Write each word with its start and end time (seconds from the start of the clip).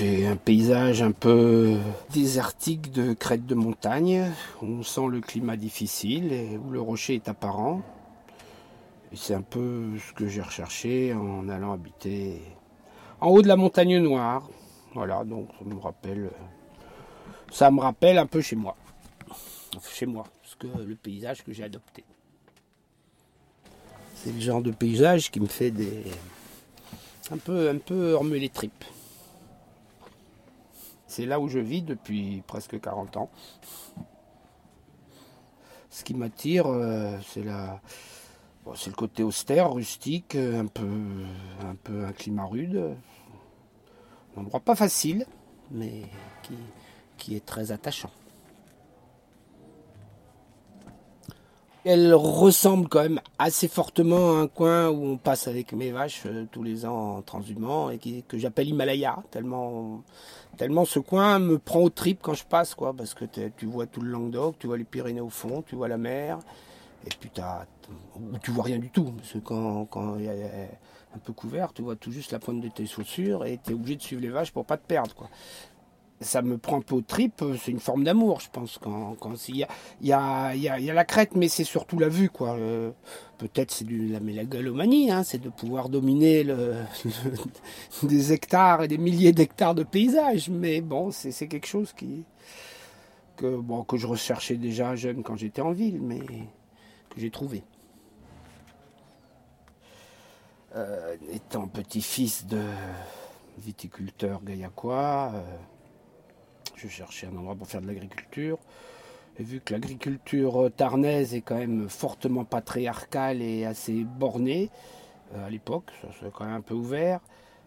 c'est 0.00 0.26
un 0.26 0.36
paysage 0.36 1.02
un 1.02 1.12
peu 1.12 1.76
désertique 2.14 2.90
de 2.90 3.12
crête 3.12 3.44
de 3.44 3.54
montagne. 3.54 4.32
On 4.62 4.82
sent 4.82 5.08
le 5.10 5.20
climat 5.20 5.58
difficile 5.58 6.32
et 6.32 6.56
où 6.56 6.70
le 6.70 6.80
rocher 6.80 7.16
est 7.16 7.28
apparent. 7.28 7.82
C'est 9.14 9.34
un 9.34 9.42
peu 9.42 9.98
ce 9.98 10.14
que 10.14 10.26
j'ai 10.26 10.40
recherché 10.40 11.12
en 11.12 11.50
allant 11.50 11.74
habiter 11.74 12.40
en 13.20 13.28
haut 13.28 13.42
de 13.42 13.48
la 13.48 13.56
montagne 13.56 13.98
noire. 13.98 14.48
Voilà, 14.94 15.22
donc 15.22 15.50
ça 15.58 15.66
me 15.66 15.78
rappelle, 15.78 16.30
ça 17.50 17.70
me 17.70 17.80
rappelle 17.80 18.16
un 18.16 18.26
peu 18.26 18.40
chez 18.40 18.56
moi. 18.56 18.76
Chez 19.92 20.06
moi, 20.06 20.24
parce 20.40 20.54
que 20.54 20.66
le 20.82 20.94
paysage 20.94 21.44
que 21.44 21.52
j'ai 21.52 21.64
adopté. 21.64 22.04
C'est 24.14 24.32
le 24.32 24.40
genre 24.40 24.62
de 24.62 24.70
paysage 24.70 25.30
qui 25.30 25.40
me 25.40 25.46
fait 25.46 25.70
des. 25.70 26.04
un 27.30 27.36
peu, 27.36 27.68
un 27.68 27.76
peu 27.76 28.18
les 28.38 28.48
tripes. 28.48 28.84
C'est 31.10 31.26
là 31.26 31.40
où 31.40 31.48
je 31.48 31.58
vis 31.58 31.82
depuis 31.82 32.40
presque 32.46 32.80
40 32.80 33.16
ans. 33.16 33.30
Ce 35.90 36.04
qui 36.04 36.14
m'attire, 36.14 36.66
euh, 36.68 37.18
c'est 37.26 37.42
le 37.42 38.94
côté 38.96 39.24
austère, 39.24 39.72
rustique, 39.72 40.36
un 40.36 40.66
peu, 40.66 40.86
un 41.64 41.74
peu 41.74 42.04
un 42.04 42.12
climat 42.12 42.44
rude. 42.44 42.94
Un 44.36 44.42
endroit 44.42 44.60
pas 44.60 44.76
facile, 44.76 45.26
mais 45.72 46.02
qui 47.18 47.34
est 47.34 47.44
très 47.44 47.72
attachant. 47.72 48.12
Elle 51.84 52.12
ressemble 52.12 52.88
quand 52.88 53.00
même 53.00 53.20
assez 53.38 53.66
fortement 53.66 54.36
à 54.36 54.40
un 54.40 54.48
coin 54.48 54.90
où 54.90 55.02
on 55.02 55.16
passe 55.16 55.48
avec 55.48 55.72
mes 55.72 55.90
vaches 55.90 56.24
euh, 56.26 56.44
tous 56.52 56.62
les 56.62 56.84
ans 56.84 57.16
en 57.16 57.22
transhumant 57.22 57.88
et 57.88 57.98
que 57.98 58.36
j'appelle 58.36 58.68
Himalaya, 58.68 59.16
tellement, 59.30 60.02
tellement 60.58 60.84
ce 60.84 60.98
coin 60.98 61.38
me 61.38 61.58
prend 61.58 61.80
aux 61.80 61.88
tripes 61.88 62.20
quand 62.20 62.34
je 62.34 62.44
passe, 62.44 62.74
quoi, 62.74 62.92
parce 62.92 63.14
que 63.14 63.24
tu 63.24 63.64
vois 63.64 63.86
tout 63.86 64.02
le 64.02 64.10
Languedoc, 64.10 64.58
tu 64.58 64.66
vois 64.66 64.76
les 64.76 64.84
Pyrénées 64.84 65.22
au 65.22 65.30
fond, 65.30 65.62
tu 65.66 65.74
vois 65.74 65.88
la 65.88 65.96
mer, 65.96 66.38
et 67.06 67.10
puis 67.18 67.30
tu 67.30 68.50
vois 68.50 68.64
rien 68.64 68.78
du 68.78 68.90
tout, 68.90 69.12
parce 69.16 69.32
que 69.32 69.38
quand, 69.38 69.86
quand 69.86 70.16
il 70.18 70.26
y 70.26 70.28
a 70.28 70.32
un 71.14 71.18
peu 71.18 71.32
couvert, 71.32 71.72
tu 71.72 71.80
vois 71.80 71.96
tout 71.96 72.12
juste 72.12 72.32
la 72.32 72.38
pointe 72.38 72.60
de 72.60 72.68
tes 72.68 72.86
chaussures 72.86 73.46
et 73.46 73.58
tu 73.64 73.70
es 73.70 73.74
obligé 73.74 73.96
de 73.96 74.02
suivre 74.02 74.22
les 74.22 74.28
vaches 74.28 74.52
pour 74.52 74.66
pas 74.66 74.76
te 74.76 74.86
perdre, 74.86 75.30
ça 76.20 76.42
me 76.42 76.58
prend 76.58 76.78
un 76.78 76.82
peu 76.82 76.96
aux 76.96 77.00
tripes, 77.00 77.42
c'est 77.58 77.70
une 77.70 77.80
forme 77.80 78.04
d'amour, 78.04 78.40
je 78.40 78.50
pense. 78.50 78.78
Quand, 78.78 79.16
il 79.48 79.66
y 80.02 80.12
a, 80.12 80.54
la 80.54 81.04
crête, 81.04 81.34
mais 81.34 81.48
c'est 81.48 81.64
surtout 81.64 81.98
la 81.98 82.08
vue, 82.08 82.28
quoi. 82.28 82.56
Euh, 82.56 82.90
peut-être 83.38 83.70
c'est 83.70 83.86
de 83.86 84.12
la 84.12 84.20
mégalomanie, 84.20 85.10
hein, 85.10 85.22
c'est 85.22 85.38
de 85.38 85.48
pouvoir 85.48 85.88
dominer 85.88 86.44
des 88.02 88.32
hectares 88.32 88.82
et 88.82 88.88
des 88.88 88.98
milliers 88.98 89.32
d'hectares 89.32 89.74
de 89.74 89.82
paysages. 89.82 90.50
Mais 90.50 90.82
bon, 90.82 91.10
c'est 91.10 91.48
quelque 91.48 91.66
chose 91.66 91.92
qui 91.94 92.24
que 93.36 93.58
que 93.88 93.96
je 93.96 94.06
recherchais 94.06 94.56
déjà 94.56 94.94
jeune 94.96 95.22
quand 95.22 95.36
j'étais 95.36 95.62
en 95.62 95.72
ville, 95.72 96.00
mais 96.02 96.20
que 96.20 97.18
j'ai 97.18 97.30
trouvé. 97.30 97.62
Euh, 100.76 101.16
étant 101.32 101.66
petit-fils 101.66 102.46
de 102.46 102.62
viticulteur 103.58 104.42
gaillacois. 104.44 105.32
Euh, 105.34 105.56
je 106.80 106.88
cherchais 106.88 107.26
un 107.26 107.36
endroit 107.36 107.54
pour 107.54 107.66
faire 107.66 107.82
de 107.82 107.86
l'agriculture. 107.86 108.58
Et 109.38 109.42
vu 109.42 109.60
que 109.60 109.72
l'agriculture 109.72 110.70
tarnaise 110.76 111.34
est 111.34 111.40
quand 111.40 111.56
même 111.56 111.88
fortement 111.88 112.44
patriarcale 112.44 113.42
et 113.42 113.64
assez 113.64 114.04
bornée, 114.04 114.70
euh, 115.34 115.46
à 115.46 115.50
l'époque, 115.50 115.90
ça 116.02 116.08
s'est 116.12 116.30
quand 116.32 116.44
même 116.44 116.54
un 116.54 116.60
peu 116.60 116.74
ouvert. 116.74 117.20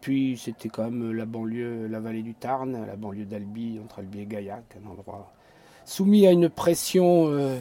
Puis 0.00 0.38
c'était 0.38 0.68
quand 0.68 0.84
même 0.84 1.10
la 1.12 1.26
banlieue, 1.26 1.88
la 1.88 1.98
vallée 1.98 2.22
du 2.22 2.34
Tarn, 2.34 2.86
la 2.86 2.94
banlieue 2.96 3.24
d'Albi, 3.24 3.80
entre 3.82 3.98
Albi 3.98 4.20
et 4.20 4.26
Gaillac, 4.26 4.76
un 4.82 4.88
endroit 4.88 5.32
soumis 5.84 6.24
à 6.26 6.30
une 6.30 6.48
pression, 6.48 7.26
euh, 7.28 7.58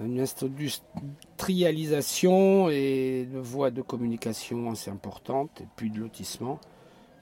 une 0.00 0.20
industrialisation 0.20 2.70
et 2.70 3.28
de 3.32 3.38
voies 3.38 3.72
de 3.72 3.82
communication 3.82 4.70
assez 4.70 4.90
importantes, 4.90 5.62
et 5.62 5.66
puis 5.74 5.90
de 5.90 5.98
lotissement 5.98 6.60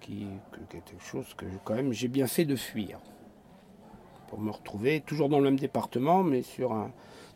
qui, 0.05 0.27
quelque 0.69 1.03
chose 1.03 1.33
que 1.35 1.47
quand 1.65 1.75
même 1.75 1.93
j'ai 1.93 2.09
bien 2.09 2.27
fait 2.27 2.45
de 2.45 2.57
fuir 2.57 2.99
pour 4.29 4.39
me 4.39 4.51
retrouver 4.51 5.01
toujours 5.01 5.29
dans 5.29 5.39
le 5.39 5.45
même 5.45 5.59
département, 5.59 6.23
mais 6.23 6.43
sur 6.43 6.73
un, 6.73 6.91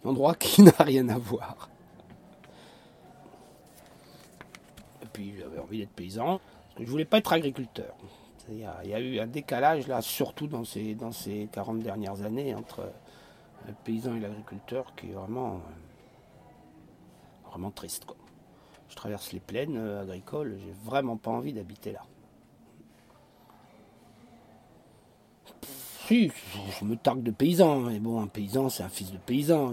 endroit 0.04 0.34
qui 0.38 0.62
n'a 0.62 0.72
rien 0.78 1.08
à 1.08 1.18
voir. 1.18 1.70
Et 5.02 5.06
puis 5.12 5.34
j'avais 5.38 5.58
envie 5.58 5.78
d'être 5.78 5.92
paysan, 5.92 6.40
parce 6.66 6.78
que 6.78 6.84
je 6.84 6.90
voulais 6.90 7.04
pas 7.04 7.18
être 7.18 7.32
agriculteur. 7.32 7.94
Il 8.50 8.58
y, 8.58 8.64
a, 8.64 9.00
eu 9.00 9.18
un 9.18 9.26
décalage 9.26 9.88
là, 9.88 10.00
surtout 10.00 10.46
dans 10.46 10.64
ces, 10.64 10.94
dans 10.94 11.12
ces 11.12 11.50
40 11.52 11.80
dernières 11.80 12.22
années, 12.22 12.54
entre 12.54 12.90
le 13.66 13.74
paysan 13.84 14.16
et 14.16 14.20
l'agriculteur, 14.20 14.94
qui 14.96 15.10
est 15.10 15.12
vraiment, 15.12 15.60
vraiment 17.50 17.70
triste. 17.70 18.06
Quoi. 18.06 18.16
Je 18.88 18.96
traverse 18.96 19.32
les 19.32 19.40
plaines 19.40 19.76
euh, 19.76 20.02
agricoles, 20.02 20.58
j'ai 20.64 20.72
vraiment 20.82 21.18
pas 21.18 21.30
envie 21.30 21.52
d'habiter 21.52 21.92
là. 21.92 22.00
Je 26.10 26.84
me 26.84 26.96
targue 26.96 27.22
de 27.22 27.30
paysan. 27.30 27.80
Mais 27.80 27.98
bon, 27.98 28.20
un 28.20 28.26
paysan, 28.26 28.68
c'est 28.68 28.82
un 28.82 28.88
fils 28.88 29.12
de 29.12 29.18
paysan. 29.18 29.72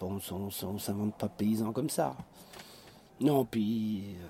On 0.00 0.14
ne 0.14 0.78
s'invente 0.78 1.14
pas 1.16 1.28
paysan 1.28 1.72
comme 1.72 1.90
ça. 1.90 2.16
Non, 3.20 3.44
puis. 3.44 4.16
Euh, 4.20 4.28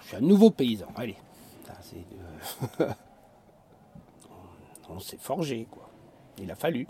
je 0.00 0.06
suis 0.08 0.16
un 0.16 0.20
nouveau 0.20 0.50
paysan. 0.50 0.88
Allez. 0.96 1.16
Euh, 2.80 2.88
on 4.88 5.00
s'est 5.00 5.18
forgé, 5.18 5.66
quoi. 5.70 5.88
Il 6.38 6.50
a 6.50 6.54
fallu. 6.54 6.86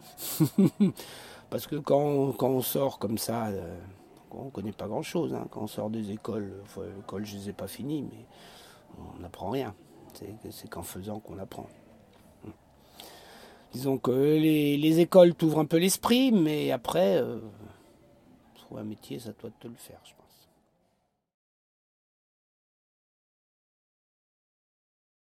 Parce 1.51 1.67
que 1.67 1.77
quand, 1.77 2.35
on 2.41 2.61
sort 2.61 2.99
comme 2.99 3.19
ça, 3.19 3.47
euh, 3.47 3.79
on 4.31 4.47
ne 4.47 4.51
connaît 4.51 4.73
pas 4.73 4.87
grand-chose. 4.87 5.35
Hein. 5.35 5.47
Quand 5.51 5.63
on 5.63 5.67
sort 5.67 5.91
des 5.91 6.11
écoles, 6.11 6.63
l'école, 6.97 7.25
je 7.25 7.37
ne 7.37 7.41
les 7.41 7.49
ai 7.51 7.53
pas 7.53 7.67
finies, 7.67 8.03
mais 8.03 8.27
on 8.99 9.21
n'apprend 9.21 9.51
rien. 9.51 9.75
C'est 10.51 10.69
qu'en 10.69 10.83
faisant 10.83 11.21
qu'on 11.21 11.39
apprend. 11.39 11.67
Disons 13.73 13.99
que 13.99 14.11
les, 14.11 15.01
écoles 15.01 15.35
t'ouvrent 15.35 15.61
un 15.61 15.67
peu 15.67 15.77
l'esprit, 15.77 16.33
mais 16.33 16.71
après, 16.71 17.19
euh, 17.19 17.39
trouver 18.55 18.81
un 18.81 18.85
métier, 18.85 19.19
ça 19.19 19.31
doit 19.41 19.51
te 19.61 19.69
le 19.69 19.75
faire, 19.75 20.01